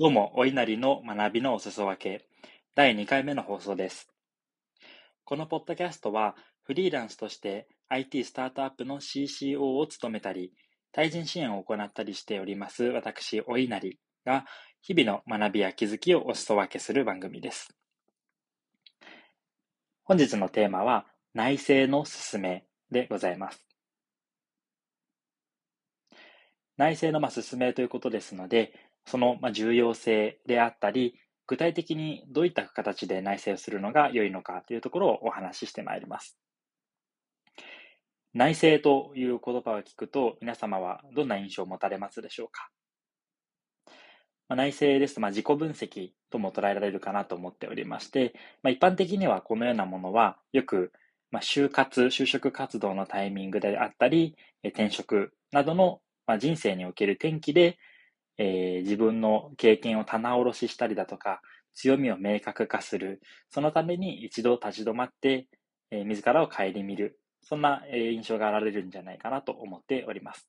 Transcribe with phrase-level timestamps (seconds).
[0.00, 2.24] どうも、お稲荷の学びのお裾分け、
[2.74, 4.08] 第2回目の放送です。
[5.26, 10.54] このポッドキャストは、フリーランスとして IT スタートアップの CCO を務めたり、
[10.90, 14.46] 対人支援を行ったりしております、私、お稲荷が、
[14.80, 17.68] 日々の学びや気づきをお裾分けする番組です。
[20.04, 21.04] 本日のテーマは、
[21.34, 23.66] 内政の勧めでございます。
[26.78, 28.72] 内政のま進めということですので、
[29.06, 31.14] そのま重要性であったり、
[31.46, 36.38] 具体的にどういった形で内政をするのが良いのかというところをお話ししてまいります。
[38.34, 42.70] 内政という言葉を聞くと、皆様はどんな印象を持たれますでしょうか？
[44.48, 50.92] まあ内政ですと、ま自己分析とも捉えられるかなと思っておりまして、まあ一般的にはこのようなものは、よく、
[51.32, 57.76] まあ就活、就職活動のタイミングであったり、転職などのまあ、人生における転機で、
[58.42, 61.42] えー、自分の経験を棚卸ししたりだとか、
[61.74, 63.20] 強みを明確化する。
[63.50, 65.46] そのために一度立ち止まって、
[65.90, 67.20] えー、自らを顧みる。
[67.42, 70.48] そんな、えー、印象があられるんじゃないかなと思っております。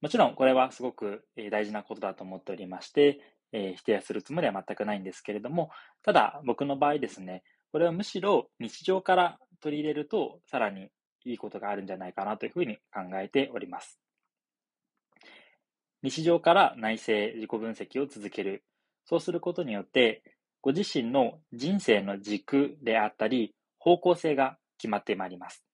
[0.00, 3.20] もちろん、これはすごくえ大事なことだと思っておりまして、
[3.52, 5.70] えー、否定するつもりは全くないんですけれども、
[6.02, 10.88] ただ、僕の場合ですね、これはむしろ日常から取り入れると、さらに
[11.24, 14.00] いいことがあるんじゃないかなというふうに考えております。
[16.02, 18.64] 日常から内省、自己分析を続ける。
[19.04, 20.22] そうすることによって、
[20.62, 25.64] ご自身の人生の軸であったり、方向性が決まってまいります。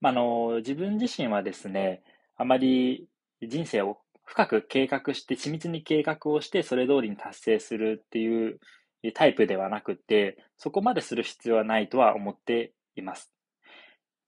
[0.00, 2.02] まあの、自分自身はですね、
[2.36, 3.08] あまり
[3.42, 8.58] 人生を深く計画して、緻密に計画をして、それ通りに達成するっていう
[9.14, 13.32] タイプではなくて、そこまでする必要はないとは思っています。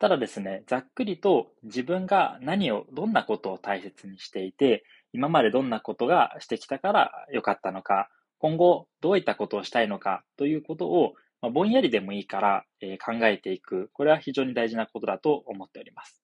[0.02, 4.82] ただですね、ざっくりと自分が何を、どんなことを大切にしていて、
[5.12, 13.90] 今までどんなことがしてきたから良かったのか、今後どういったことをしたいのかということを、まあ、ぼんやりでもいいから、えー、考えていく。
[13.92, 16.20] これは非常に大事なことだと思っております。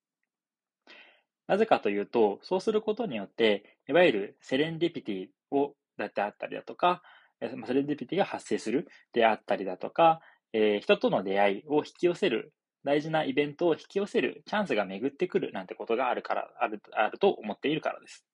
[1.46, 7.04] なぜかというと、そうすることによって、いわゆるセレンディピティをだってあったりだとか、
[7.40, 10.20] セレンディピティが発生するであったりだとか、
[10.52, 12.52] えー、人との出会いを引き寄せる
[12.84, 18.24] 大事なイベントを引き寄せるチャンスが巡ってくるなんてことがあるから、ある、あると思っているからです。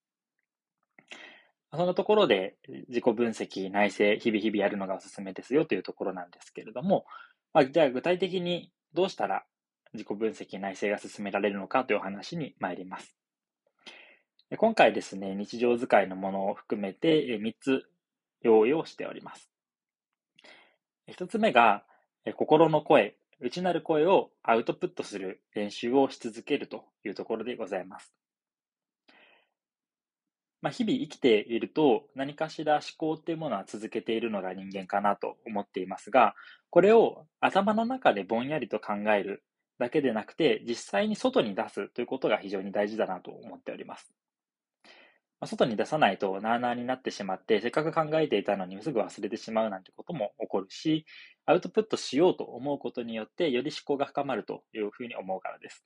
[1.72, 2.56] そのところで
[2.88, 7.05] 自己分析、内省、日々日々やるのがおすすめですよというところなんですけれども、
[7.53, 9.44] まあ、じゃあ具体的にどうしたら
[9.93, 13.16] 自己分析、内省が進められるのかというお話に参ります。
[14.56, 17.82] 今回ですね、日常使いのものを含めて3つ
[18.43, 19.50] 用意をしております。
[21.09, 21.84] 1つ目が、
[22.37, 28.15] 心の声、内なる声をアウトプットする練習をし続けるというところでございます。
[30.62, 36.34] まあ、日々生きていると何かしら思考っていうものは続けているのが人間かなと思っていますが、
[36.71, 39.44] これを頭の中でぼんやりと考える
[39.78, 44.11] だけでなくて、実際に外に出すということが非常に大事だなと思っております。
[45.38, 51.05] まあ、外に出さないとなあなあになってしまって、せっかく考えていたのにすぐ忘れてしまうなんてことも起こるし、
[51.47, 55.84] アウトプットしようと思うことによって、より思考が深まるというふうに思うからです。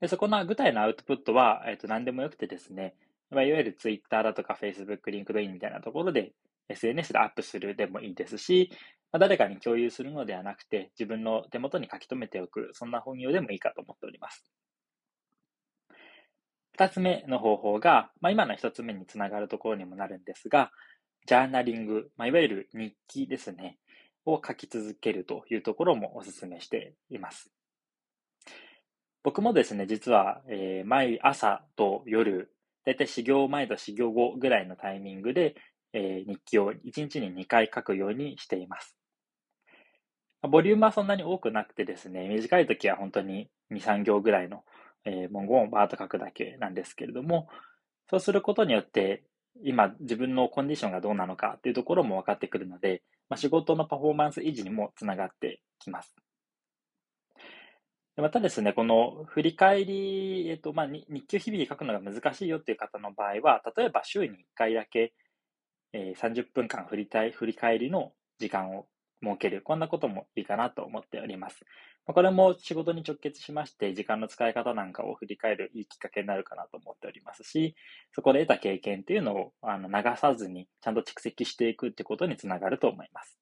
[0.00, 2.94] でそこの具体のアウトプットは、えっ、と、何でもよくてですね、
[3.32, 6.32] いわゆる Twitter だとか Facebook、LinkedIn みたいなところで
[6.68, 8.70] SNS でアップするでもいいですし、
[9.12, 14.44] まあ、誰かに共有するのではなくて、自分の手元に書き留めておく、そんな本業でもいいかと思っております。
[16.72, 20.70] 二つ目の方法が、まあ、今の一つ目につながるところにもなるんですが、
[21.26, 23.78] ジャーナリング、まあ、いわゆる日記ですね、
[24.26, 27.50] を書き続けるというところもお勧めしています。
[29.22, 32.52] 僕もですね、実は、えー、毎朝と夜、
[32.84, 35.54] だいたい始業前と始業後ぐらいのタイミングで、
[35.92, 38.96] えー、日記を1日に2回書くようにしています。
[40.42, 44.64] ボリュームはそんなに多くなくてですね、短い時は本当に2、3行ぐらいの
[45.04, 47.48] えー、文言をバーッと書くだけなんですけれども、
[48.08, 49.24] そうすることによって、
[49.62, 56.14] 今自分のコンディションがどうなのかっていうところも分かってくるので、まあ、仕事のパフォーマンス維持にもつながってきます。
[58.16, 65.14] またですね、この振り返り、えっとまあ、日記を日々書くのが難しいよっていう方の場合は、例えば週に1回だけ、
[65.92, 68.86] えー、30分間振りたい振り返りの時間を
[69.22, 69.62] 設ける。
[69.62, 71.64] こんなこともいいかなと思っております。
[72.06, 77.76] これも仕事に直結しまして、時間の使い方なんかを振り返るいいきっかけになるかなと思っておりますし、
[78.12, 83.38] そこで得た経験っていうのをあの流さずにちゃんと蓄積していくってことにつながると思います。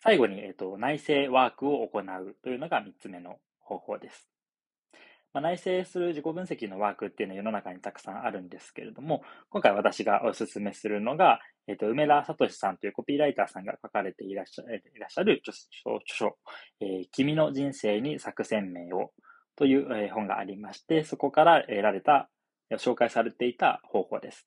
[0.00, 4.33] 最後に、えっと、内政ワークを行うというのが3つ目の方法です。
[5.34, 14.66] まあ、内省する自己分析のワークっていうのは世の中にたくさんあるんですけれども、今回私がお勧めするのが、えっ、ー、と、梅田聡さんというコピーライターさんが書かれていらっしゃい
[14.98, 15.52] らっしゃる著
[16.06, 16.36] 書、
[16.80, 19.10] えー、君の人生に作戦名を
[19.56, 22.28] という、え本がありまして、そこから得られた、
[22.74, 24.46] 紹介されていた方法です。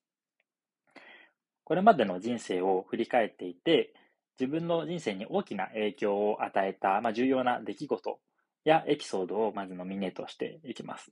[1.64, 3.92] これまでの人生を振り返っていて、
[4.40, 8.20] 自分の人生に大きな影響を与えた、まあ、重要な出来事
[8.64, 11.10] やエピソードをまずノミネートしていきます。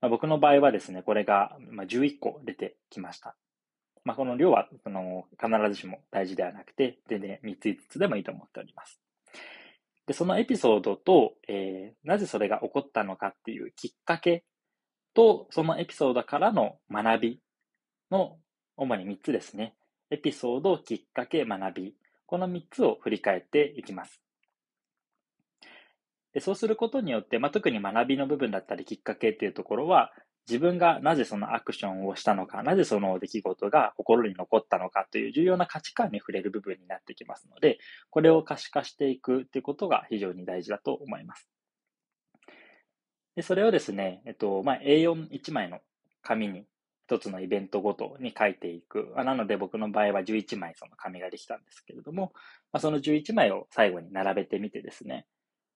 [0.00, 3.36] まあ、僕の場合はですね、これが11個出てきました。
[4.04, 9.00] まあ、この量はその必ずしも大事ではなくて、全然3つ5つでもいいと思っております。
[10.06, 14.44] で、そのエピソードと、えー、なぜそれが起こったのかっていうきっかけ
[15.14, 17.40] と、そのエピソードからの学び
[18.10, 18.38] の
[18.76, 19.74] 主に3つですね。
[20.10, 21.94] エピソード、きっかけ、学び。
[22.26, 24.21] この3つを振り返っていきます。
[26.32, 30.12] でそうすることによって、まあ、特に学びの部分だったりきっかけっていうところは、
[30.48, 37.78] 自分がなぜそのアクションをしたのか、なぜその出来事が心に残ったのかという重要な価値観に触れる部分になってきますので、
[38.10, 41.48] これを可視化していくということが非常に大事だと思います。
[43.36, 45.80] でそれをですね、えっと、まあ、A41 枚の
[46.22, 46.66] 紙に
[47.06, 49.12] 一つのイベントごとに書いていく。
[49.16, 52.32] なので僕の場合は11枚その紙ができたんですけれども、
[52.72, 55.26] まあ、その11枚を最後に並べてみてですね、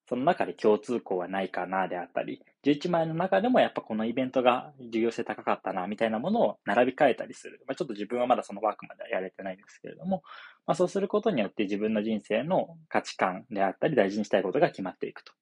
[0.09, 7.63] その中で共通項はないかなであったり、11枚の中でもやっぱこのイベントが重要性高かったなみたいなものを並び替えたりする。
[7.67, 10.23] まあ、ちょっと自分はまだそのワークまではやれてないんですけれども、
[10.67, 15.33] まあ、そうすることによって自分の人生の価値観であったり大事にしたいことが決まっていくと。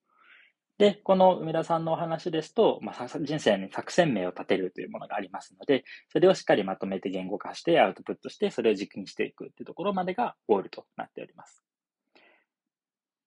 [0.78, 11.63] で、この梅田さんのお話ですと、まあ、人生に作戦名を立てるというものがありますので、それをしっかりまとめて言語化してアウトプットして、それを軸にしていくというところまでがゴールとなっております。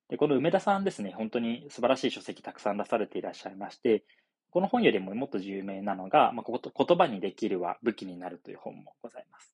[0.09, 4.03] で、この梅田さんですね、本当に素晴らしい書籍たくさん出されていらっしゃいまして、
[4.51, 9.53] この本よりももっと有名なのが、まあ、言葉にできるは武器になるという本もございます。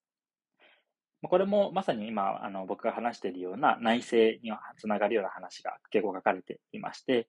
[1.23, 7.27] これもまさに今、あの僕が話しているような内政につながるような話が結構書かれていまして、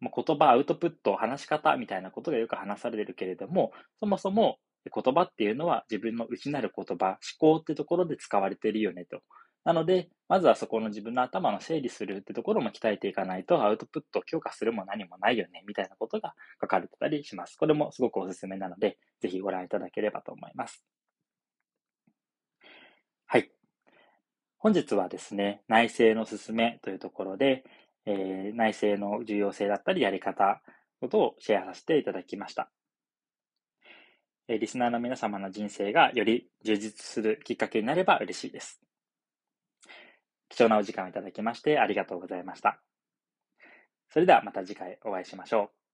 [0.00, 4.58] 言葉、アウトプット、話し方みたいなことがよく話されてるけれども、そもそも
[4.94, 9.20] 言葉っていうのは自分の内なる言葉、思考ってところで使われているよねと
[9.66, 17.56] なので、まずはそこの自分の頭の整理するってところも鍛えていかないと、アウトプットを強化するも何もないよね、みたいなことが書かれてたりします。
[17.56, 20.86] これもすごくおすすめなので、ぜひご覧いただければと思います。
[23.26, 23.50] はい。
[24.56, 27.64] 本日はですね、内政の勧めというところで、
[28.04, 30.62] えー、内政の重要性だったりやり方
[31.00, 32.70] ことをシェアさせていただきました。
[34.46, 38.85] えリスナーの皆様の人生がより充実するきっかけになれば嬉しいです。
[40.48, 42.80] 貴重なお時間をいただきましてありがとうございました。
[44.10, 45.85] それではまた次回お会いしましょう。